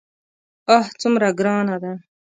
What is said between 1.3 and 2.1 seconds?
ګرانه ده.